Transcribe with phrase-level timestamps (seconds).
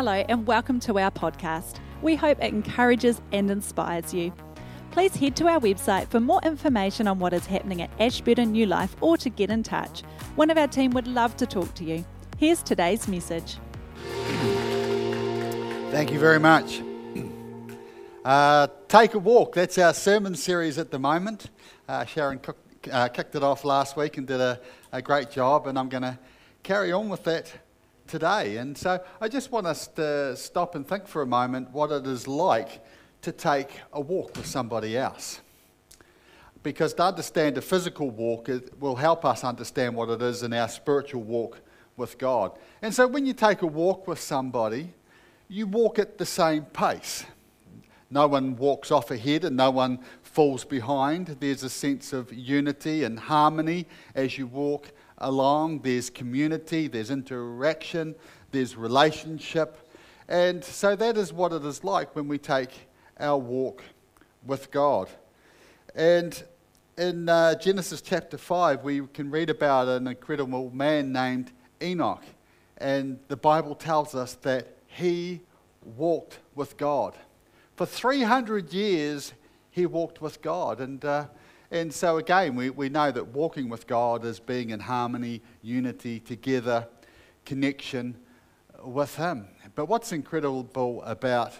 [0.00, 1.74] Hello, and welcome to our podcast.
[2.00, 4.32] We hope it encourages and inspires you.
[4.92, 8.64] Please head to our website for more information on what is happening at Ashburton New
[8.64, 10.00] Life or to get in touch.
[10.36, 12.02] One of our team would love to talk to you.
[12.38, 13.58] Here's today's message.
[15.90, 16.80] Thank you very much.
[18.24, 21.50] Uh, Take a Walk, that's our sermon series at the moment.
[21.86, 22.56] Uh, Sharon cook,
[22.90, 24.58] uh, kicked it off last week and did a,
[24.92, 26.18] a great job, and I'm going to
[26.62, 27.52] carry on with that
[28.10, 28.56] today.
[28.56, 32.06] And so I just want us to stop and think for a moment what it
[32.06, 32.84] is like
[33.22, 35.40] to take a walk with somebody else.
[36.62, 40.52] Because to understand a physical walk it will help us understand what it is in
[40.52, 41.60] our spiritual walk
[41.96, 42.58] with God.
[42.82, 44.92] And so when you take a walk with somebody,
[45.48, 47.24] you walk at the same pace.
[48.10, 51.36] No one walks off ahead and no one falls behind.
[51.38, 55.80] There's a sense of unity and harmony as you walk along.
[55.80, 58.14] There's community, there's interaction,
[58.50, 59.88] there's relationship.
[60.28, 63.82] And so that is what it is like when we take our walk
[64.44, 65.08] with God.
[65.94, 66.42] And
[66.96, 72.24] in uh, Genesis chapter 5, we can read about an incredible man named Enoch.
[72.78, 75.40] And the Bible tells us that he
[75.96, 77.14] walked with God.
[77.76, 79.32] For 300 years,
[79.70, 80.80] he walked with God.
[80.80, 81.26] And, uh,
[81.70, 86.18] and so, again, we, we know that walking with God is being in harmony, unity,
[86.18, 86.88] together,
[87.44, 88.16] connection
[88.82, 89.46] with him.
[89.76, 91.52] But what's incredible about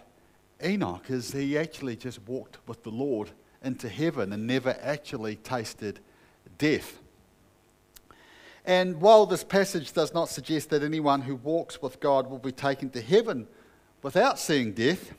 [0.65, 3.31] Enoch is he actually just walked with the Lord
[3.63, 6.01] into heaven and never actually tasted
[6.59, 6.99] death.
[8.65, 12.53] And while this passage does not suggest that anyone who walks with God will be
[12.53, 13.47] taken to heaven
[14.03, 15.13] without seeing death,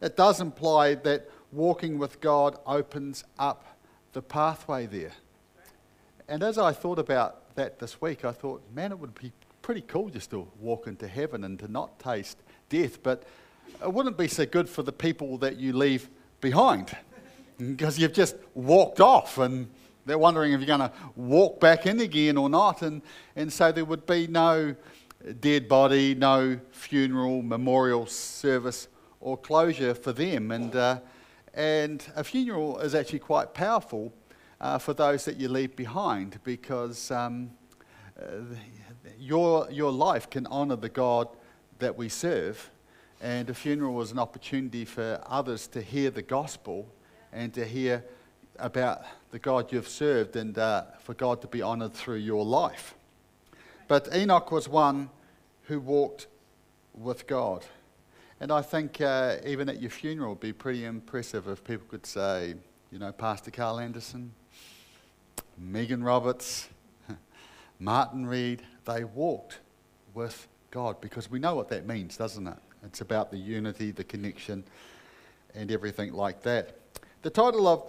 [0.00, 3.79] it does imply that walking with God opens up
[4.12, 5.12] the pathway there.
[6.28, 9.82] And as I thought about that this week, I thought, man, it would be pretty
[9.82, 12.38] cool just to walk into heaven and to not taste
[12.68, 13.02] death.
[13.02, 13.24] But
[13.82, 16.08] it wouldn't be so good for the people that you leave
[16.40, 16.96] behind
[17.58, 19.68] because you've just walked off and
[20.06, 22.82] they're wondering if you're going to walk back in again or not.
[22.82, 23.02] And,
[23.36, 24.74] and so there would be no
[25.40, 28.88] dead body, no funeral, memorial service
[29.20, 30.50] or closure for them.
[30.50, 31.00] And, uh,
[31.54, 34.12] and a funeral is actually quite powerful
[34.60, 37.50] uh, for those that you leave behind because um,
[38.20, 38.24] uh,
[39.18, 41.28] your, your life can honour the God
[41.78, 42.70] that we serve.
[43.20, 46.88] And a funeral is an opportunity for others to hear the gospel
[47.32, 48.04] and to hear
[48.58, 52.94] about the God you've served and uh, for God to be honoured through your life.
[53.88, 55.10] But Enoch was one
[55.64, 56.28] who walked
[56.94, 57.64] with God.
[58.40, 62.06] And I think uh, even at your funeral, it'd be pretty impressive if people could
[62.06, 62.54] say,
[62.90, 64.32] you know, Pastor Carl Anderson,
[65.58, 66.68] Megan Roberts,
[67.78, 69.58] Martin Reed, they walked
[70.14, 72.56] with God because we know what that means, doesn't it?
[72.82, 74.64] It's about the unity, the connection,
[75.54, 76.76] and everything like that.
[77.20, 77.84] The title of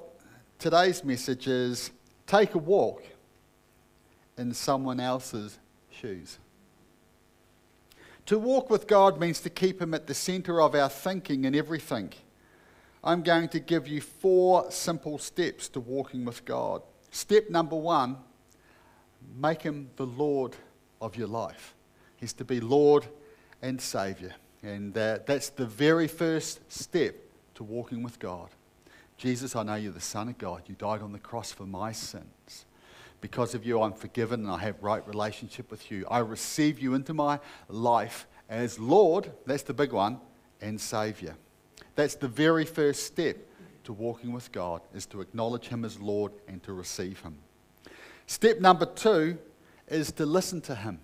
[0.60, 1.92] today's message is
[2.28, 3.04] Take a Walk
[4.38, 5.58] in Someone Else's
[5.90, 6.40] Shoes.
[8.32, 11.54] To walk with God means to keep Him at the center of our thinking and
[11.54, 12.14] everything.
[13.04, 16.82] I'm going to give you four simple steps to walking with God.
[17.12, 18.16] Step number one
[19.36, 20.56] make Him the Lord
[21.02, 21.76] of your life.
[22.16, 23.06] He's to be Lord
[23.62, 24.34] and Savior.
[24.64, 27.16] And uh, that's the very first step
[27.56, 28.48] to walking with God.
[29.18, 30.62] Jesus, I know you're the Son of God.
[30.68, 32.66] You died on the cross for my sins.
[33.22, 36.06] Because of you, I'm forgiven and I have right relationship with you.
[36.10, 37.40] I receive you into my
[37.70, 40.20] life as Lord, that's the big one,
[40.60, 41.36] and Savior.
[41.96, 43.38] That's the very first step
[43.84, 47.38] to walking with God, is to acknowledge Him as Lord and to receive Him.
[48.28, 49.38] Step number two
[49.88, 51.00] is to listen to Him.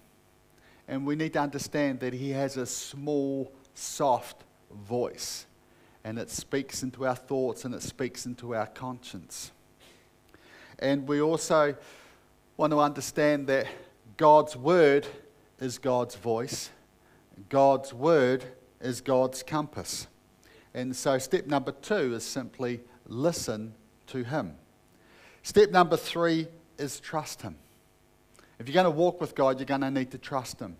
[0.87, 5.45] And we need to understand that He has a small, soft voice.
[6.03, 9.51] And it speaks into our thoughts and it speaks into our conscience.
[10.79, 11.75] And we also
[12.57, 13.67] want to understand that
[14.17, 15.07] God's word
[15.59, 16.71] is God's voice,
[17.49, 18.43] God's word
[18.81, 20.07] is God's compass.
[20.73, 23.73] And so, step number two is simply listen
[24.07, 24.55] to Him.
[25.43, 26.47] Step number three
[26.79, 27.55] is trust Him.
[28.59, 30.77] If you're going to walk with God, you're going to need to trust Him.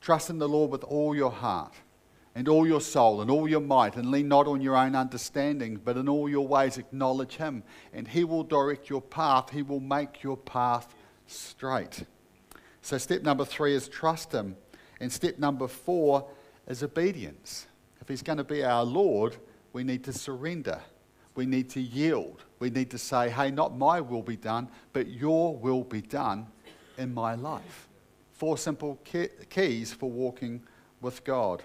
[0.00, 1.74] Trust in the Lord with all your heart
[2.34, 5.80] and all your soul and all your might, and lean not on your own understanding,
[5.84, 7.62] but in all your ways acknowledge Him,
[7.92, 9.50] and He will direct your path.
[9.50, 10.94] He will make your path
[11.30, 12.04] straight.
[12.82, 14.56] So, step number three is trust Him.
[15.00, 16.28] And step number four
[16.66, 17.66] is obedience.
[18.00, 19.36] If He's going to be our Lord,
[19.72, 20.80] we need to surrender.
[21.34, 22.44] We need to yield.
[22.58, 26.46] We need to say, hey, not my will be done, but your will be done
[26.98, 27.88] in my life.
[28.32, 28.98] Four simple
[29.48, 30.62] keys for walking
[31.00, 31.62] with God.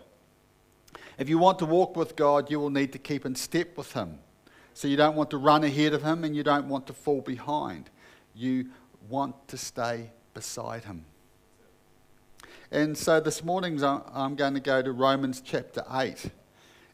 [1.18, 3.94] If you want to walk with God, you will need to keep in step with
[3.94, 4.20] Him.
[4.74, 7.22] So you don't want to run ahead of Him and you don't want to fall
[7.22, 7.90] behind.
[8.34, 8.70] You
[9.10, 11.06] want to stay beside Him.
[12.72, 16.30] And so this morning I'm going to go to Romans chapter 8.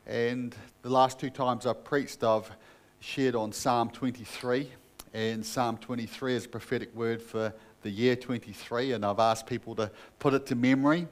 [0.05, 2.51] And the last two times I've preached, I've
[2.99, 4.69] shared on Psalm 23.
[5.13, 8.93] And Psalm 23 is a prophetic word for the year 23.
[8.93, 11.07] And I've asked people to put it to memory,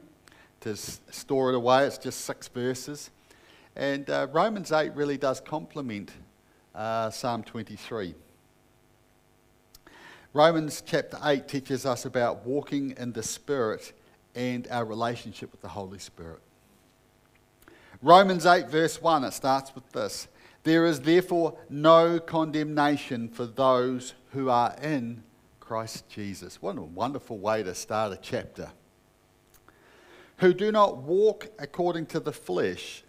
[0.61, 1.85] to store it away.
[1.85, 3.09] It's just six verses.
[3.75, 6.11] And uh, Romans 8 really does complement
[6.75, 8.13] uh, Psalm 23.
[10.33, 13.93] Romans chapter 8 teaches us about walking in the Spirit
[14.35, 16.39] and our relationship with the Holy Spirit.
[18.03, 20.27] Romans 8, verse 1, it starts with this
[20.61, 25.23] There is therefore no condemnation for those who are in
[25.59, 26.61] Christ Jesus.
[26.61, 28.69] What a wonderful way to start a chapter.
[30.37, 33.03] Who do not walk according to the flesh,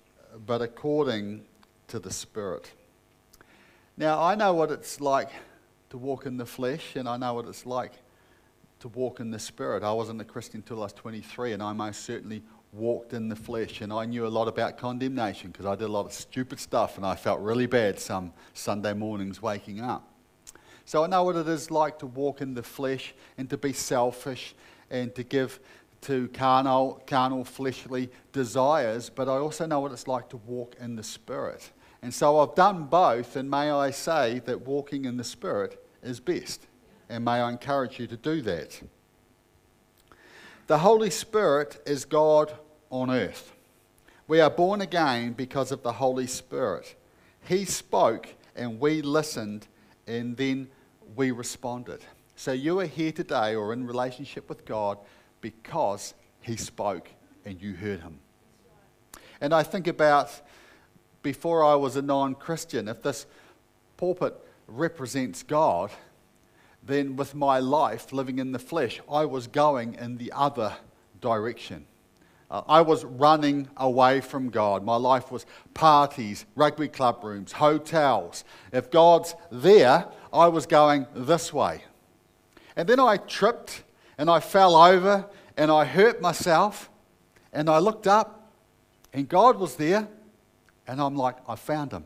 [0.46, 1.42] but according
[1.88, 2.72] to the Spirit.
[3.98, 5.28] Now, I know what it's like
[5.90, 7.92] to walk in the flesh, and I know what it's like
[8.80, 9.82] to walk in the Spirit.
[9.82, 12.42] I wasn't a Christian until I was 23, and I most certainly
[12.72, 13.80] walked in the flesh.
[13.80, 16.96] And I knew a lot about condemnation because I did a lot of stupid stuff,
[16.96, 20.08] and I felt really bad some Sunday mornings waking up.
[20.84, 23.72] So I know what it is like to walk in the flesh and to be
[23.72, 24.54] selfish
[24.90, 25.60] and to give
[26.02, 30.96] to carnal, carnal fleshly desires, but I also know what it's like to walk in
[30.96, 31.70] the Spirit.
[32.02, 36.18] And so I've done both, and may I say that walking in the Spirit is
[36.18, 36.66] best
[37.10, 38.80] and may I encourage you to do that.
[40.68, 42.52] The Holy Spirit is God
[42.88, 43.52] on earth.
[44.28, 46.94] We are born again because of the Holy Spirit.
[47.42, 49.66] He spoke and we listened
[50.06, 50.68] and then
[51.16, 52.04] we responded.
[52.36, 54.96] So you are here today or in relationship with God
[55.40, 57.10] because He spoke
[57.44, 58.20] and you heard Him.
[59.40, 60.40] And I think about
[61.22, 63.26] before I was a non Christian, if this
[63.96, 64.34] pulpit
[64.66, 65.90] represents God,
[66.82, 70.74] then with my life living in the flesh, I was going in the other
[71.20, 71.84] direction.
[72.50, 74.84] Uh, I was running away from God.
[74.84, 78.44] My life was parties, rugby club rooms, hotels.
[78.72, 81.84] If God's there, I was going this way.
[82.74, 83.84] And then I tripped
[84.18, 85.26] and I fell over
[85.56, 86.90] and I hurt myself
[87.52, 88.50] and I looked up
[89.12, 90.08] and God was there
[90.90, 92.04] and I'm like, I found him.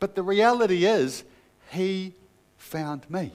[0.00, 1.22] but the reality is,
[1.70, 2.14] He
[2.58, 3.30] found me.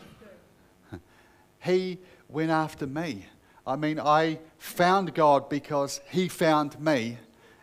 [1.63, 3.27] He went after me.
[3.65, 7.17] I mean, I found God because He found me,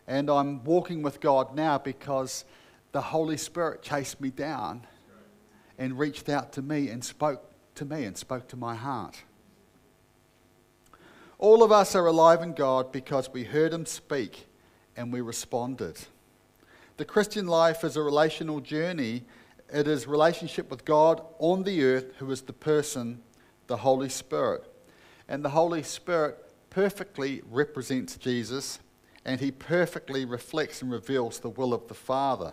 [0.06, 2.46] and I'm walking with God now because
[2.92, 4.86] the Holy Spirit chased me down
[5.76, 9.24] and reached out to me and spoke to me and spoke to my heart.
[11.38, 14.46] All of us are alive in God because we heard Him speak
[14.96, 15.96] and we responded.
[16.96, 19.24] The Christian life is a relational journey
[19.72, 23.22] it is relationship with God on the earth, who is the person,
[23.68, 24.70] the Holy Spirit.
[25.28, 28.80] And the Holy Spirit perfectly represents Jesus,
[29.24, 32.52] and he perfectly reflects and reveals the will of the Father.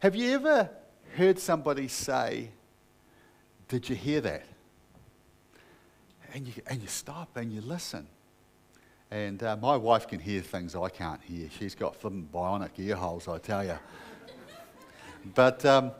[0.00, 0.68] Have you ever
[1.16, 2.50] heard somebody say,
[3.68, 4.44] Did you hear that?
[6.34, 8.06] And you, and you stop and you listen.
[9.10, 11.48] And uh, my wife can hear things I can't hear.
[11.58, 13.78] She's got bionic ear holes, I tell you.
[15.34, 15.90] But um,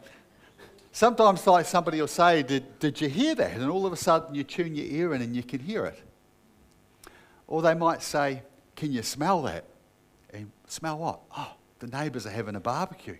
[0.98, 3.52] Sometimes, like somebody will say, did, did you hear that?
[3.52, 6.02] And all of a sudden, you tune your ear in and you can hear it.
[7.46, 8.42] Or they might say,
[8.74, 9.64] Can you smell that?
[10.32, 11.20] And smell what?
[11.36, 13.16] Oh, the neighbours are having a barbecue.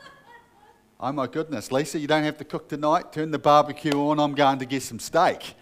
[1.00, 3.12] oh my goodness, Lisa, you don't have to cook tonight.
[3.12, 4.18] Turn the barbecue on.
[4.18, 5.54] I'm going to get some steak.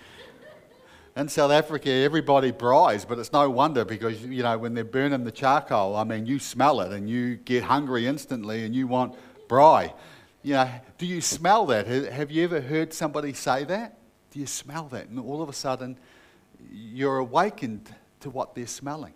[1.18, 5.24] In South Africa, everybody braais, but it's no wonder because, you know, when they're burning
[5.24, 9.16] the charcoal, I mean, you smell it and you get hungry instantly and you want
[9.48, 9.92] braai
[10.42, 11.86] you know, do you smell that?
[11.86, 13.98] Have you ever heard somebody say that?
[14.30, 15.08] Do you smell that?
[15.08, 15.98] And all of a sudden,
[16.72, 19.14] you're awakened to what they're smelling.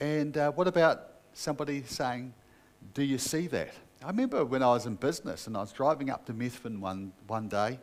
[0.00, 2.32] And uh, what about somebody saying,
[2.94, 3.74] Do you see that?
[4.02, 7.12] I remember when I was in business and I was driving up to Methven one,
[7.26, 7.80] one day,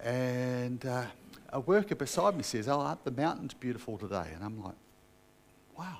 [0.00, 1.04] and uh,
[1.50, 4.26] a worker beside me says, Oh, aren't the mountains beautiful today?
[4.34, 4.76] And I'm like,
[5.76, 5.98] Wow,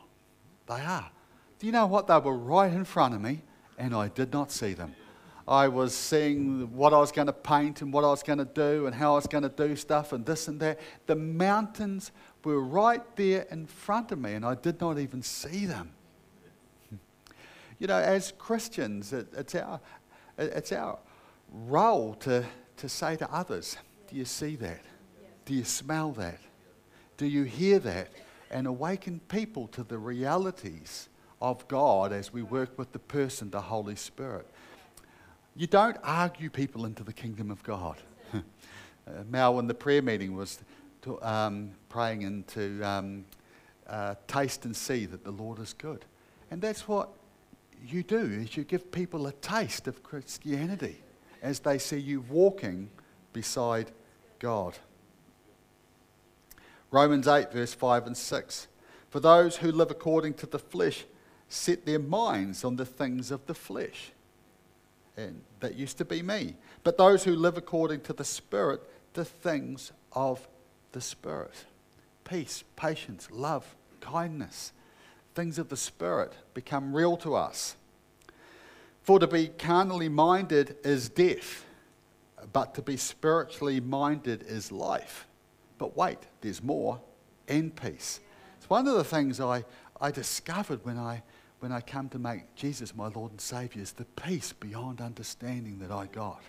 [0.66, 1.10] they are.
[1.58, 2.06] Do you know what?
[2.06, 3.42] They were right in front of me,
[3.78, 4.94] and I did not see them.
[5.46, 8.44] I was seeing what I was going to paint and what I was going to
[8.44, 10.78] do and how I was going to do stuff and this and that.
[11.06, 12.12] The mountains
[12.44, 15.92] were right there in front of me, and I did not even see them.
[17.78, 19.80] You know, as Christians, it, it's, our,
[20.36, 20.98] it's our
[21.50, 22.44] role to,
[22.76, 23.78] to say to others,
[24.08, 24.80] Do you see that?
[25.48, 26.38] Do you smell that?
[27.16, 28.10] Do you hear that?
[28.50, 31.08] and awaken people to the realities
[31.40, 34.46] of God as we work with the person, the Holy Spirit.
[35.54, 37.96] You don't argue people into the kingdom of God.
[38.34, 38.40] uh,
[39.28, 40.60] Mal, in the prayer meeting, was
[41.02, 43.24] to, um, praying into um,
[43.88, 46.04] uh, taste and see that the Lord is good.
[46.50, 47.10] And that's what
[47.86, 51.02] you do, is you give people a taste of Christianity
[51.42, 52.90] as they see you walking
[53.32, 53.90] beside
[54.38, 54.76] God.
[56.90, 58.68] Romans 8, verse 5 and 6.
[59.10, 61.04] For those who live according to the flesh
[61.48, 64.12] set their minds on the things of the flesh.
[65.16, 66.54] And that used to be me.
[66.84, 68.80] But those who live according to the Spirit,
[69.14, 70.46] the things of
[70.92, 71.64] the Spirit.
[72.24, 74.72] Peace, patience, love, kindness.
[75.34, 77.76] Things of the Spirit become real to us.
[79.02, 81.64] For to be carnally minded is death,
[82.52, 85.27] but to be spiritually minded is life.
[85.78, 87.00] But wait, there's more
[87.46, 88.20] and peace.
[88.56, 89.64] It's one of the things I,
[90.00, 91.22] I discovered when I,
[91.60, 95.78] when I come to make Jesus my Lord and Savior is the peace beyond understanding
[95.78, 96.42] that I got.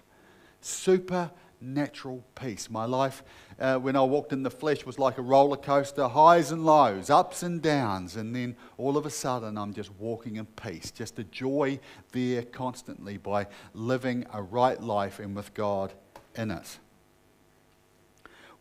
[0.61, 2.69] Supernatural peace.
[2.69, 3.23] My life,
[3.59, 7.09] uh, when I walked in the flesh, was like a roller coaster, highs and lows,
[7.09, 10.91] ups and downs, and then all of a sudden I'm just walking in peace.
[10.91, 11.79] Just a joy
[12.11, 15.93] there constantly by living a right life and with God
[16.35, 16.79] in it.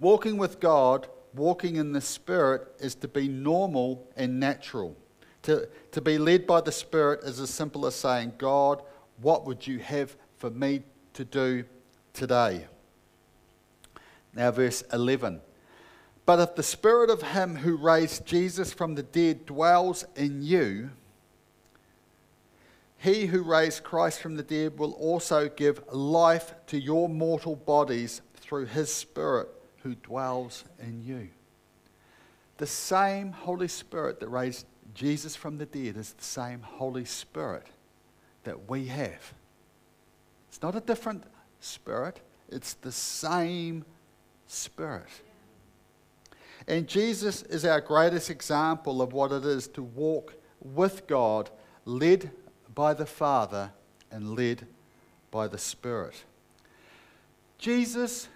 [0.00, 4.96] Walking with God, walking in the Spirit, is to be normal and natural.
[5.42, 8.82] To, to be led by the Spirit is as simple as saying, God,
[9.20, 10.82] what would you have for me
[11.14, 11.64] to do
[12.12, 12.66] today?
[14.34, 15.40] Now, verse 11.
[16.26, 20.90] But if the Spirit of Him who raised Jesus from the dead dwells in you,
[23.00, 28.22] he who raised Christ from the dead will also give life to your mortal bodies
[28.34, 29.48] through His Spirit
[29.88, 31.30] who dwells in you.
[32.58, 37.66] The same Holy Spirit that raised Jesus from the dead is the same Holy Spirit
[38.44, 39.32] that we have.
[40.48, 41.24] It's not a different
[41.60, 43.86] spirit, it's the same
[44.46, 45.08] Spirit.
[46.66, 51.48] And Jesus is our greatest example of what it is to walk with God,
[51.86, 52.30] led
[52.74, 53.72] by the Father
[54.10, 54.66] and led
[55.30, 56.24] by the Spirit.
[57.56, 58.28] Jesus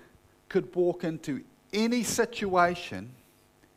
[0.53, 1.43] could walk into
[1.73, 3.11] any situation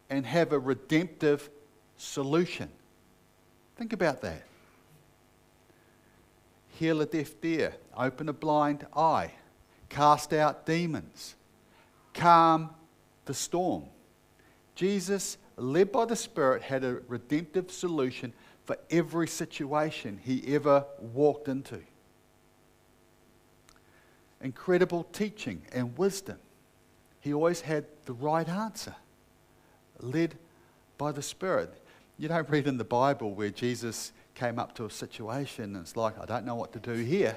[0.10, 1.50] and have a redemptive
[1.96, 2.70] solution.
[3.78, 4.44] Think about that.
[6.68, 9.32] Heal a deaf ear, open a blind eye,
[9.88, 11.36] cast out demons,
[12.14, 12.72] calm
[13.24, 13.86] the storm.
[14.76, 18.34] Jesus, led by the Spirit, had a redemptive solution
[18.66, 21.80] for every situation he ever walked into.
[24.42, 26.38] Incredible teaching and wisdom
[27.26, 28.94] he always had the right answer,
[30.00, 30.36] led
[30.96, 31.74] by the Spirit.
[32.20, 35.98] You don't read in the Bible where Jesus came up to a situation and it's
[35.98, 37.36] like, I don't know what to do here.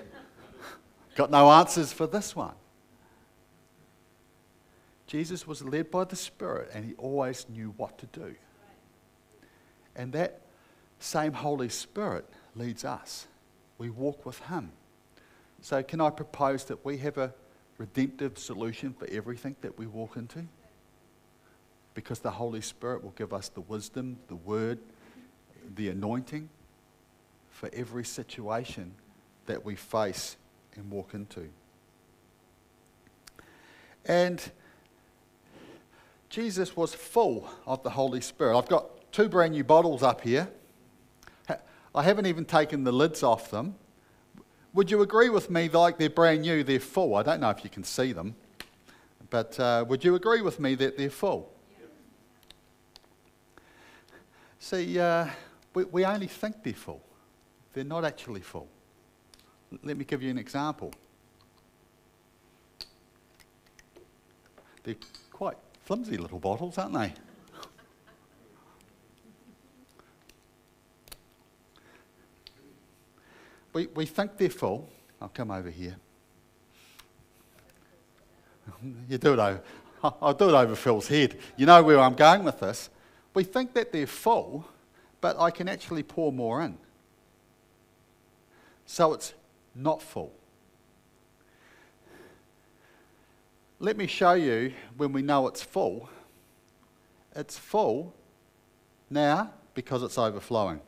[1.16, 2.52] Got no answers for this one.
[5.06, 8.34] Jesus was led by the Spirit and he always knew what to do.
[9.96, 10.42] And that
[10.98, 13.26] same Holy Spirit leads us.
[13.78, 14.70] We walk with him.
[15.62, 17.32] So, can I propose that we have a
[17.78, 20.44] redemptive solution for everything that we walk into.
[21.94, 24.78] Because the Holy Spirit will give us the wisdom, the word,
[25.74, 26.48] the anointing
[27.50, 28.92] for every situation
[29.46, 30.36] that we face
[30.76, 31.48] and walk into.
[34.04, 34.50] And
[36.28, 38.56] Jesus was full of the Holy Spirit.
[38.56, 40.48] I've got two brand new bottles up here.
[41.94, 43.74] I haven't even taken the lids off them
[44.78, 47.16] would you agree with me, like they're brand new, they're full?
[47.16, 48.36] I don't know if you can see them,
[49.28, 51.52] but uh, would you agree with me that they're full?
[54.60, 55.26] See, uh,
[55.74, 57.02] we, we only think they're full,
[57.72, 58.68] they're not actually full.
[59.82, 60.92] Let me give you an example.
[64.84, 64.94] They're
[65.32, 67.14] quite flimsy little bottles, aren't they?
[73.72, 74.88] We, we think they're full.
[75.20, 75.96] I'll come over here.
[79.08, 79.62] you do it over.
[80.22, 81.38] I'll do it over Phil's head.
[81.56, 82.90] You know where I'm going with this.
[83.34, 84.66] We think that they're full,
[85.20, 86.78] but I can actually pour more in.
[88.86, 89.34] So it's
[89.74, 90.32] not full.
[93.80, 96.08] Let me show you when we know it's full.
[97.36, 98.12] It's full
[99.08, 100.80] now because it's overflowing.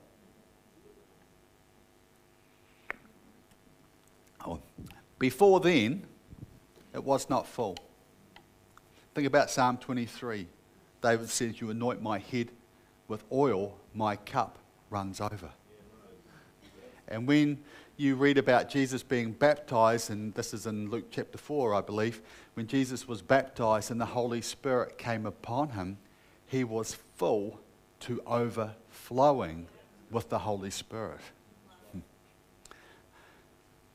[5.20, 6.06] Before then,
[6.94, 7.76] it was not full.
[9.14, 10.46] Think about Psalm 23.
[11.02, 12.48] David says, You anoint my head
[13.06, 14.58] with oil, my cup
[14.88, 15.50] runs over.
[17.06, 17.58] And when
[17.98, 22.22] you read about Jesus being baptized, and this is in Luke chapter 4, I believe,
[22.54, 25.98] when Jesus was baptized and the Holy Spirit came upon him,
[26.46, 27.60] he was full
[28.00, 29.66] to overflowing
[30.10, 31.20] with the Holy Spirit.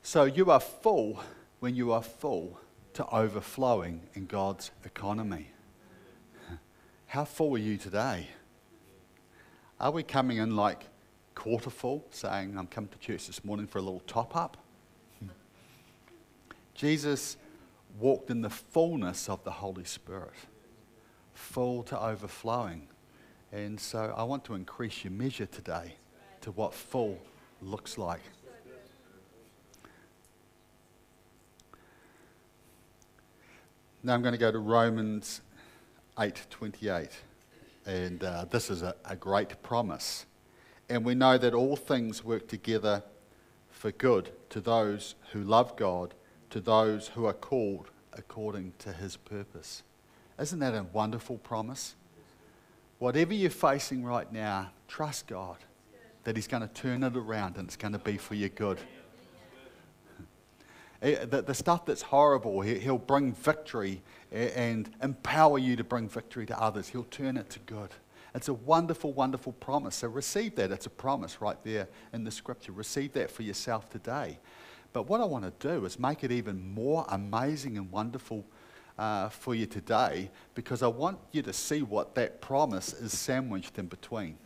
[0.06, 1.18] So you are full
[1.58, 2.60] when you are full
[2.92, 5.48] to overflowing in God's economy.
[7.08, 8.28] How full are you today?
[9.80, 10.84] Are we coming in like
[11.34, 14.56] quarter full, saying, I'm coming to church this morning for a little top up?
[16.76, 17.36] Jesus
[17.98, 20.34] walked in the fullness of the Holy Spirit,
[21.34, 22.86] full to overflowing.
[23.50, 25.96] And so I want to increase your measure today
[26.42, 27.18] to what full
[27.60, 28.22] looks like.
[34.06, 35.40] Now I'm going to go to Romans
[36.16, 37.10] 8:28,
[37.86, 40.26] and uh, this is a, a great promise.
[40.88, 43.02] And we know that all things work together
[43.68, 46.14] for good to those who love God,
[46.50, 49.82] to those who are called according to His purpose.
[50.38, 51.96] Isn't that a wonderful promise?
[53.00, 55.56] Whatever you're facing right now, trust God
[56.22, 58.78] that He's going to turn it around and it's going to be for your good.
[61.02, 66.46] Eh, the, the stuff that's horrible, he'll bring victory and empower you to bring victory
[66.46, 66.88] to others.
[66.88, 67.90] He'll turn it to good.
[68.34, 69.96] It's a wonderful, wonderful promise.
[69.96, 70.70] So receive that.
[70.70, 72.72] It's a promise right there in the scripture.
[72.72, 74.38] Receive that for yourself today.
[74.92, 78.44] But what I want to do is make it even more amazing and wonderful
[78.98, 83.78] uh, for you today because I want you to see what that promise is sandwiched
[83.78, 84.36] in between.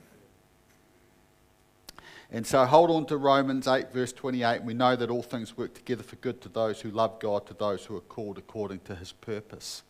[2.32, 4.62] And so hold on to Romans 8, verse 28.
[4.62, 7.54] We know that all things work together for good to those who love God, to
[7.54, 9.82] those who are called according to his purpose.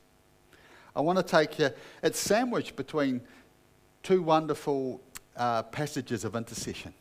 [0.96, 1.70] I want to take you,
[2.02, 3.20] it's sandwiched between
[4.02, 5.02] two wonderful
[5.36, 6.94] uh, passages of intercession,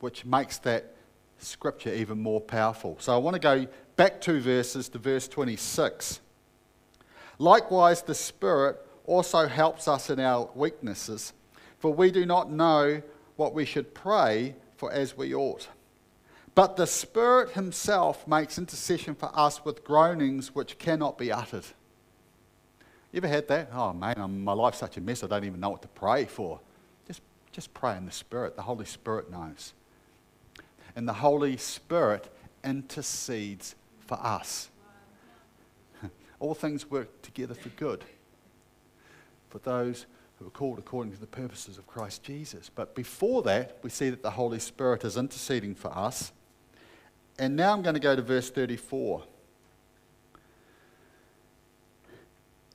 [0.00, 0.94] which makes that
[1.38, 2.96] scripture even more powerful.
[3.00, 3.66] So I want to go
[3.96, 6.20] back two verses to verse 26.
[7.38, 11.32] Likewise, the Spirit also helps us in our weaknesses,
[11.78, 13.02] for we do not know
[13.36, 15.68] what we should pray for as we ought.
[16.54, 21.64] But the Spirit Himself makes intercession for us with groanings which cannot be uttered.
[23.12, 23.70] You ever had that?
[23.72, 26.60] Oh man, my life's such a mess, I don't even know what to pray for.
[27.06, 28.56] Just, just pray in the Spirit.
[28.56, 29.72] The Holy Spirit knows.
[30.96, 32.28] And the Holy Spirit
[32.62, 34.68] intercedes for us.
[36.40, 38.04] All things work together for good
[39.54, 40.06] for those
[40.38, 42.70] who are called according to the purposes of Christ Jesus.
[42.74, 46.32] But before that, we see that the Holy Spirit is interceding for us.
[47.38, 49.22] And now I'm going to go to verse 34.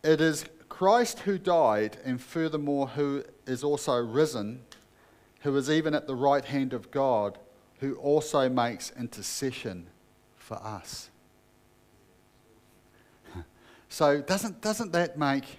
[0.03, 4.61] It is Christ who died, and furthermore, who is also risen,
[5.41, 7.37] who is even at the right hand of God,
[7.79, 9.87] who also makes intercession
[10.37, 11.09] for us.
[13.91, 15.58] So, doesn't, doesn't that make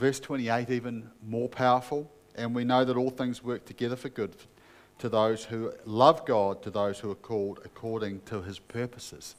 [0.00, 2.10] verse 28 even more powerful.
[2.34, 4.34] And we know that all things work together for good
[4.98, 9.36] to those who love God, to those who are called according to his purposes.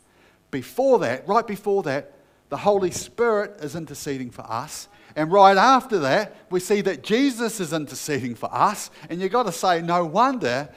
[0.51, 2.13] Before that, right before that,
[2.49, 4.87] the Holy Spirit is interceding for us.
[5.15, 8.91] And right after that, we see that Jesus is interceding for us.
[9.09, 10.69] And you've got to say, no wonder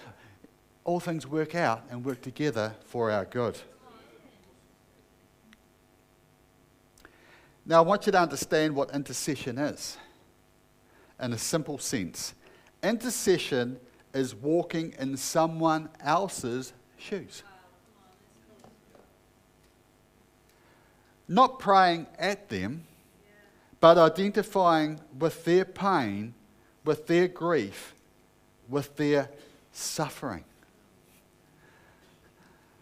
[0.84, 3.58] all things work out and work together for our good.
[7.66, 9.96] Now, I want you to understand what intercession is
[11.20, 12.34] in a simple sense.
[12.82, 13.78] Intercession
[14.12, 17.42] is walking in someone else's shoes.
[21.26, 22.84] Not praying at them,
[23.80, 26.34] but identifying with their pain,
[26.84, 27.94] with their grief,
[28.68, 29.30] with their
[29.72, 30.44] suffering.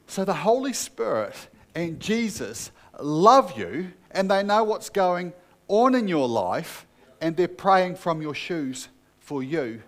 [0.08, 1.34] So the Holy Spirit
[1.74, 5.32] and Jesus love you and they know what's going
[5.68, 6.86] on in your life
[7.20, 8.88] and they're praying from your shoes
[9.20, 9.82] for you,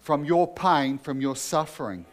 [0.00, 2.04] from your pain, from your suffering.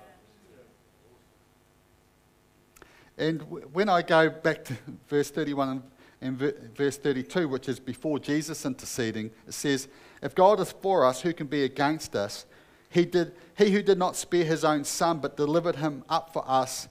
[3.18, 3.42] And
[3.74, 4.78] when I go back to
[5.08, 5.84] verse 31
[6.22, 6.38] and
[6.76, 9.88] verse 32, which is before Jesus interceding, it says,
[10.22, 12.46] If God is for us, who can be against us?
[12.90, 16.44] He, did, he who did not spare his own son, but delivered him up for
[16.48, 16.88] us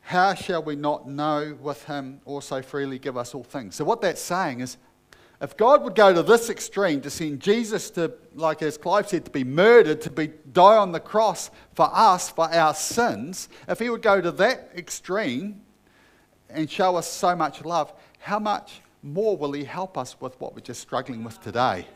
[0.00, 3.76] how shall we not know with him also freely give us all things?
[3.76, 4.76] So, what that's saying is,
[5.40, 9.24] if God would go to this extreme to send Jesus to, like as Clive said,
[9.24, 13.78] to be murdered, to be die on the cross for us, for our sins, if
[13.78, 15.62] he would go to that extreme
[16.50, 20.54] and show us so much love, how much more will he help us with what
[20.54, 21.86] we're just struggling with today?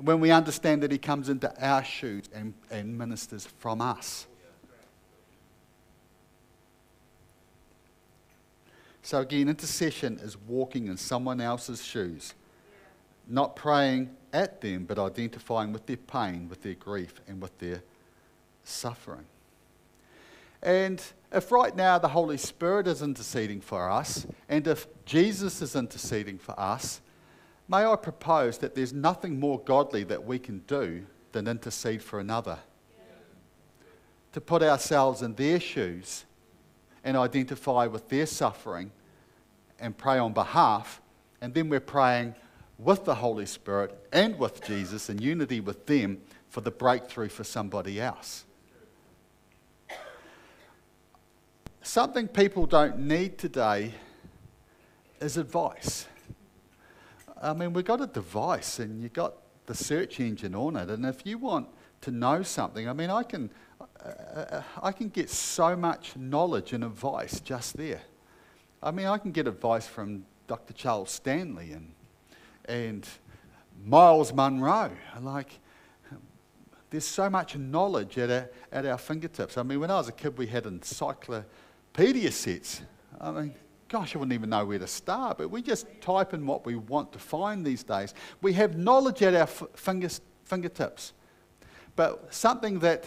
[0.00, 4.26] when we understand that He comes into our shoes and, and ministers from us.
[9.08, 12.34] So, again, intercession is walking in someone else's shoes,
[13.26, 17.82] not praying at them, but identifying with their pain, with their grief, and with their
[18.64, 19.24] suffering.
[20.62, 25.74] And if right now the Holy Spirit is interceding for us, and if Jesus is
[25.74, 27.00] interceding for us,
[27.66, 32.20] may I propose that there's nothing more godly that we can do than intercede for
[32.20, 32.58] another.
[34.34, 36.26] To put ourselves in their shoes
[37.02, 38.92] and identify with their suffering
[39.80, 41.00] and pray on behalf,
[41.40, 42.34] and then we're praying
[42.78, 47.44] with the Holy Spirit and with Jesus in unity with them for the breakthrough for
[47.44, 48.44] somebody else.
[51.82, 53.94] Something people don't need today
[55.20, 56.06] is advice.
[57.40, 59.34] I mean, we've got a device and you've got
[59.66, 61.68] the search engine on it, and if you want
[62.00, 66.84] to know something, I mean, I can, uh, I can get so much knowledge and
[66.84, 68.02] advice just there.
[68.82, 70.72] I mean, I can get advice from Dr.
[70.72, 71.92] Charles Stanley and,
[72.66, 73.08] and
[73.84, 74.92] Myles Munroe.
[75.20, 75.58] Like,
[76.90, 79.58] there's so much knowledge at our, at our fingertips.
[79.58, 82.82] I mean, when I was a kid, we had encyclopedia sets.
[83.20, 83.54] I mean,
[83.88, 86.76] gosh, I wouldn't even know where to start, but we just type in what we
[86.76, 88.14] want to find these days.
[88.42, 91.12] We have knowledge at our fingers, fingertips.
[91.96, 93.04] But something that,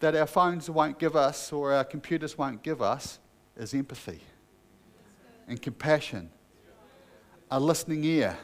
[0.00, 3.18] that our phones won't give us or our computers won't give us
[3.56, 4.20] is empathy
[5.48, 6.30] and compassion,
[7.50, 8.36] a listening ear.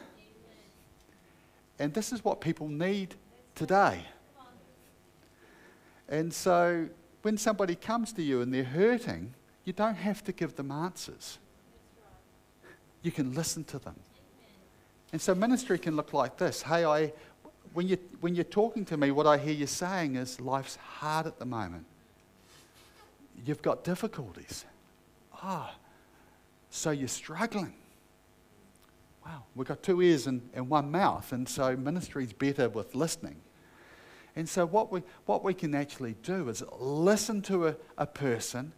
[1.79, 3.15] And this is what people need
[3.55, 4.05] today.
[6.07, 6.89] And so
[7.21, 9.33] when somebody comes to you and they're hurting,
[9.63, 11.39] you don't have to give them answers.
[13.01, 13.95] You can listen to them.
[15.11, 17.13] And so ministry can look like this Hey, I,
[17.73, 21.27] when, you, when you're talking to me, what I hear you saying is life's hard
[21.27, 21.85] at the moment.
[23.45, 24.65] You've got difficulties.
[25.41, 25.73] Ah,
[26.71, 27.73] so you're struggling.
[29.25, 33.35] Wow, we've got two ears and, and one mouth, and so ministry's better with listening.
[34.35, 38.71] And so, what we, what we can actually do is listen to a, a person,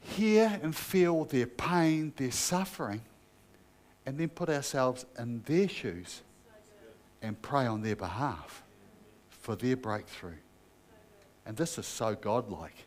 [0.00, 3.00] hear and feel their pain, their suffering,
[4.04, 6.22] and then put ourselves in their shoes
[7.22, 8.64] and pray on their behalf
[9.30, 10.36] for their breakthrough.
[11.46, 12.86] And this is so godlike.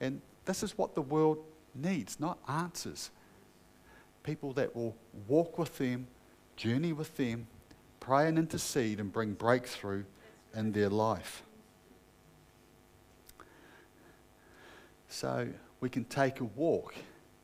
[0.00, 1.38] And this is what the world
[1.76, 3.10] needs, not answers.
[4.22, 4.96] People that will
[5.28, 6.06] walk with them,
[6.56, 7.46] journey with them,
[8.00, 10.04] pray and intercede, and bring breakthrough
[10.54, 11.42] in their life.
[15.08, 15.48] So
[15.80, 16.94] we can take a walk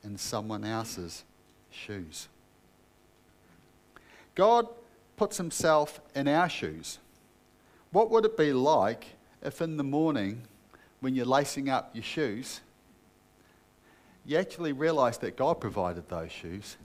[0.02, 1.24] in someone else's
[1.70, 2.28] shoes.
[4.34, 4.66] God
[5.16, 6.98] puts himself in our shoes.
[7.90, 9.06] What would it be like
[9.42, 10.42] if in the morning,
[11.00, 12.60] when you're lacing up your shoes,
[14.24, 16.76] you actually realize that God provided those shoes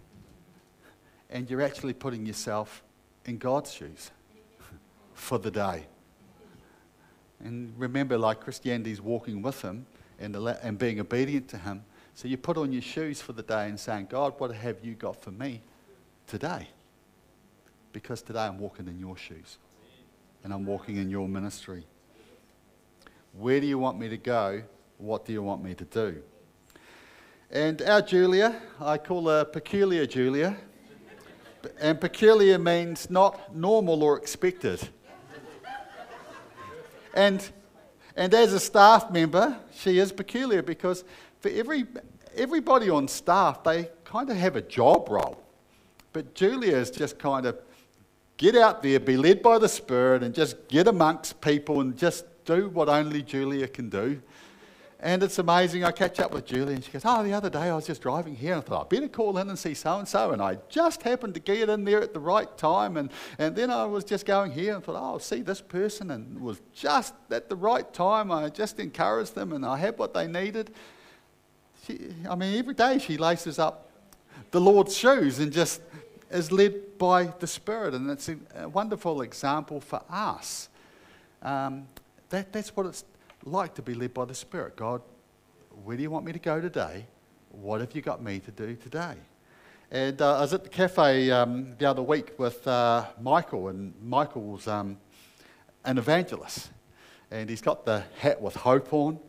[1.29, 2.83] and you're actually putting yourself
[3.25, 4.11] in God's shoes
[5.13, 5.85] for the day.
[7.43, 9.85] And remember, like Christianity's walking with Him
[10.19, 11.83] and, and being obedient to Him.
[12.15, 14.95] So you put on your shoes for the day and saying, God, what have you
[14.95, 15.61] got for me
[16.25, 16.67] today?
[17.93, 19.57] Because today I'm walking in your shoes
[20.43, 21.85] and I'm walking in your ministry.
[23.33, 24.63] Where do you want me to go?
[24.97, 26.23] What do you want me to do?
[27.49, 30.57] And our Julia, I call her Peculiar Julia.
[31.79, 34.89] And peculiar means not normal or expected.
[37.13, 37.47] And,
[38.15, 41.05] and as a staff member, she is peculiar because
[41.39, 41.85] for every,
[42.35, 45.41] everybody on staff, they kind of have a job role.
[46.11, 47.57] But Julia is just kind of
[48.35, 52.25] get out there, be led by the Spirit, and just get amongst people and just
[52.43, 54.21] do what only Julia can do.
[54.99, 55.83] And it's amazing.
[55.83, 58.01] I catch up with Julie and she goes, Oh, the other day I was just
[58.01, 60.31] driving here and I thought, I'd better call in and see so and so.
[60.31, 62.97] And I just happened to get in there at the right time.
[62.97, 66.09] And, and then I was just going here and thought, Oh, I'll see this person.
[66.09, 68.31] And was just at the right time.
[68.31, 70.71] I just encouraged them and I had what they needed.
[71.85, 73.91] She, I mean, every day she laces up
[74.49, 75.79] the Lord's shoes and just
[76.31, 77.93] is led by the Spirit.
[77.93, 80.69] And it's a, a wonderful example for us.
[81.43, 81.87] Um,
[82.29, 83.03] that, that's what it's
[83.43, 84.75] like to be led by the Spirit.
[84.75, 85.01] God,
[85.83, 87.05] where do you want me to go today?
[87.51, 89.15] What have you got me to do today?
[89.89, 93.93] And uh, I was at the cafe um, the other week with uh, Michael, and
[94.03, 94.97] Michael's um,
[95.85, 96.69] an evangelist.
[97.31, 99.19] And he's got the hat with hope on,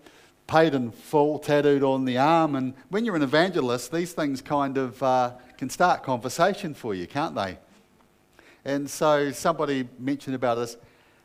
[0.46, 2.56] paid in full, tattooed on the arm.
[2.56, 7.06] And when you're an evangelist, these things kind of uh, can start conversation for you,
[7.06, 7.58] can't they?
[8.64, 10.76] And so somebody mentioned about his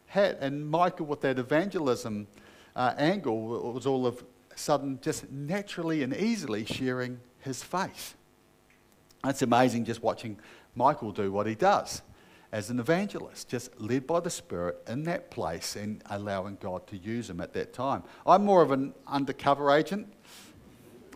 [0.08, 2.28] hat, and Michael, with that evangelism
[2.76, 4.24] uh, angle, was all of
[4.56, 8.16] sudden just naturally and easily sharing his faith.
[9.26, 10.38] It's amazing just watching
[10.76, 12.02] Michael do what he does
[12.52, 16.98] as an evangelist, just led by the Spirit in that place and allowing God to
[16.98, 18.04] use him at that time.
[18.28, 20.08] I'm more of an undercover agent.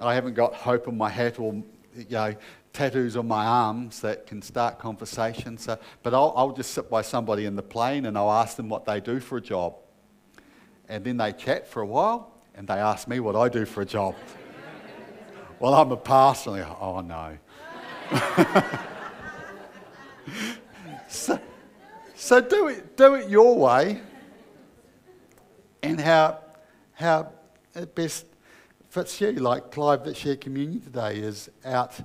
[0.01, 2.35] I haven't got hope on my hat or you know,
[2.73, 5.63] tattoos on my arms that can start conversations.
[5.63, 8.69] So, but I'll, I'll just sit by somebody in the plane and I'll ask them
[8.69, 9.75] what they do for a job.
[10.89, 13.81] And then they chat for a while and they ask me what I do for
[13.81, 14.15] a job.
[15.59, 16.51] well, I'm a pastor.
[16.51, 17.37] And go, oh no.
[21.07, 21.39] so,
[22.15, 24.01] so do it, do it your way
[25.83, 26.39] and how,
[26.93, 27.31] how
[27.75, 28.25] it best
[28.89, 29.33] fits you.
[29.33, 31.99] Like Clive that shared communion today is out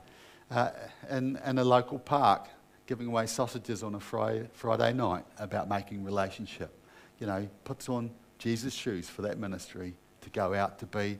[0.50, 0.70] uh,
[1.10, 2.48] in, in a local park
[2.86, 6.76] giving away sausages on a Friday night about making relationship.
[7.20, 8.10] You know, puts on
[8.42, 11.16] Jesus' shoes for that ministry to go out to be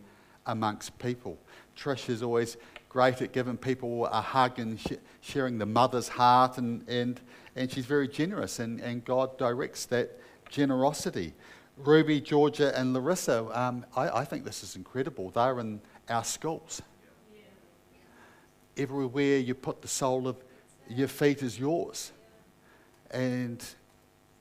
[0.46, 1.38] amongst people.
[1.76, 2.56] Trish is always
[2.88, 7.20] great at giving people a hug and sh- sharing the mother's heart, and, and,
[7.54, 10.18] and she's very generous, and, and God directs that
[10.50, 11.32] generosity.
[11.76, 15.30] Ruby, Georgia, and Larissa, um, I, I think this is incredible.
[15.30, 16.82] They're in our schools.
[18.76, 20.36] Everywhere you put the sole of
[20.88, 22.10] your feet is yours.
[23.12, 23.64] And,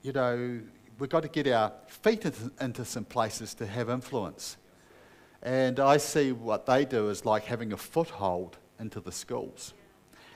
[0.02, 0.62] you know,
[1.02, 2.26] we've got to get our feet
[2.62, 4.58] into, some places to have influence.
[5.42, 9.74] And I see what they do as like having a foothold into the schools.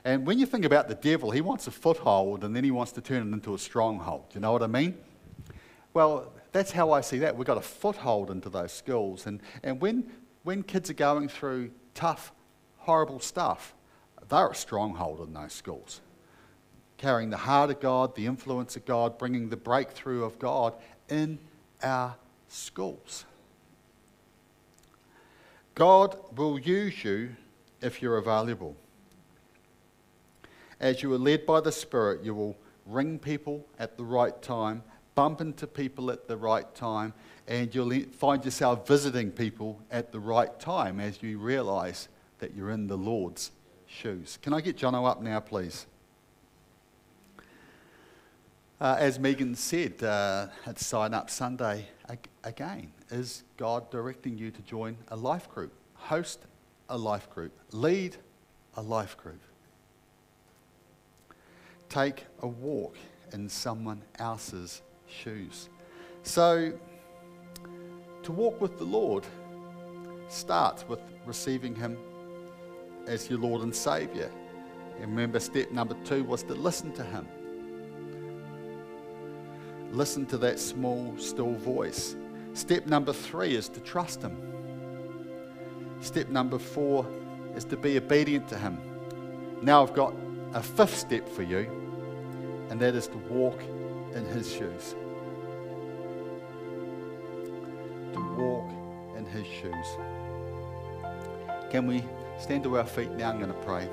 [0.04, 2.92] And when you think about the devil, he wants a foothold and then he wants
[2.94, 4.26] to turn it into a stronghold.
[4.34, 4.98] You know what I mean?
[5.94, 7.38] Well, that's how I see that.
[7.38, 9.28] We've got a foothold into those schools.
[9.28, 12.34] And, and when, when kids are going through tough,
[12.78, 13.76] horrible stuff,
[14.30, 16.02] they're a stronghold in those schools.
[16.98, 20.74] Carrying the heart of God, the influence of God, bringing the breakthrough of God
[21.10, 21.40] in
[21.84, 22.16] our
[22.48, 23.26] schools.
[25.76, 27.36] God will use you
[27.82, 28.76] if you're available.
[30.80, 32.56] As you are led by the Spirit, you will
[32.86, 34.84] ring people at the right time,
[35.16, 37.14] bump into people at the right time,
[37.48, 42.08] and you'll find yourself visiting people at the right time as you realize
[42.40, 43.52] that you're in the Lord's
[43.86, 44.38] shoes.
[44.42, 45.86] Can I get Jono up now, please?
[48.80, 51.88] Uh, as Megan said, uh, it's Sign Up Sunday
[52.44, 52.92] again.
[53.10, 56.42] Is God directing you to join a life group, host
[56.90, 58.18] a life group, lead
[58.76, 59.40] a life group?
[61.88, 62.98] Take a walk
[63.32, 65.70] in someone else's shoes.
[66.24, 66.74] So,
[68.24, 69.24] to walk with the Lord
[70.28, 71.98] starts with receiving Him
[73.08, 74.30] as your Lord and Savior.
[75.00, 77.26] And remember, step number two was to listen to Him.
[79.96, 82.18] Listen to that small, still voice.
[82.54, 84.38] Step number three is to trust Him.
[86.02, 87.08] Step number four
[87.56, 88.78] is to be obedient to Him.
[89.62, 90.14] Now I've got
[90.54, 91.60] a fifth step for you,
[92.70, 93.62] and that is to walk
[94.14, 94.96] in His shoes.
[98.12, 98.70] To walk
[99.18, 99.88] in His shoes.
[101.72, 102.04] Can we
[102.38, 103.30] stand to our feet now?
[103.30, 103.88] I'm going to pray.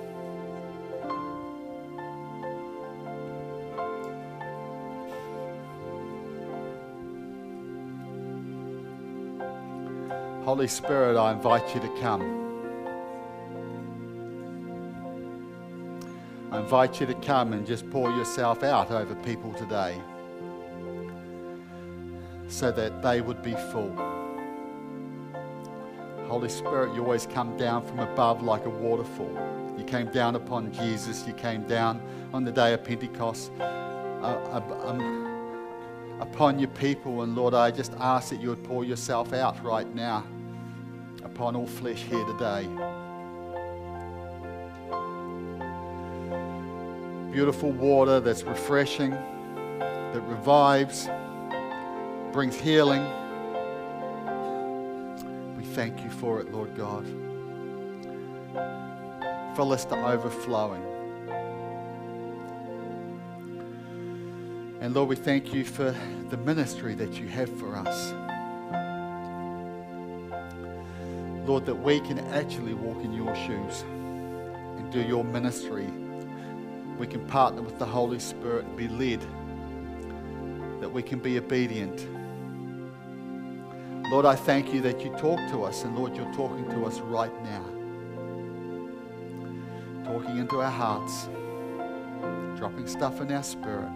[10.52, 12.20] Holy Spirit, I invite you to come.
[16.50, 19.98] I invite you to come and just pour yourself out over people today
[22.48, 23.96] so that they would be full.
[26.26, 29.34] Holy Spirit, you always come down from above like a waterfall.
[29.78, 32.02] You came down upon Jesus, you came down
[32.34, 33.52] on the day of Pentecost.
[33.58, 39.32] Uh, um, upon your people, and Lord, I just ask that you would pour yourself
[39.32, 40.26] out right now
[41.24, 42.68] upon all flesh here today.
[47.32, 51.08] Beautiful water that's refreshing, that revives,
[52.32, 53.02] brings healing.
[55.56, 57.06] We thank you for it, Lord God.
[59.56, 60.82] Fill us to overflowing.
[64.80, 65.94] And Lord, we thank you for
[66.30, 68.12] the ministry that you have for us.
[71.46, 75.86] Lord, that we can actually walk in your shoes and do your ministry.
[76.98, 79.20] We can partner with the Holy Spirit and be led,
[80.80, 82.06] that we can be obedient.
[84.10, 87.00] Lord, I thank you that you talk to us, and Lord, you're talking to us
[87.00, 87.64] right now.
[90.04, 91.28] Talking into our hearts,
[92.58, 93.90] dropping stuff in our spirit.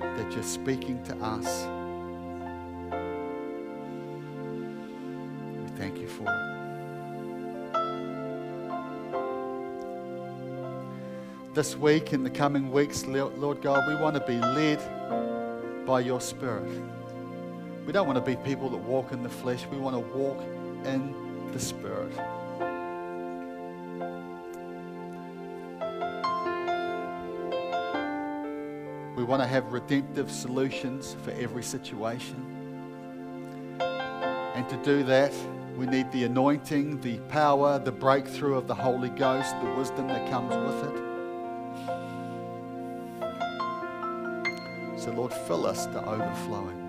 [0.00, 1.66] that you're speaking to us.
[6.16, 6.56] For.
[11.54, 14.80] This week and the coming weeks, Lord God, we want to be led
[15.86, 16.68] by your Spirit.
[17.86, 20.42] We don't want to be people that walk in the flesh, we want to walk
[20.84, 21.14] in
[21.52, 22.12] the Spirit.
[29.16, 32.36] We want to have redemptive solutions for every situation.
[33.80, 35.32] And to do that,
[35.76, 40.30] we need the anointing, the power, the breakthrough of the Holy Ghost, the wisdom that
[40.30, 41.06] comes with it.
[44.98, 46.85] So, Lord, fill us to overflowing.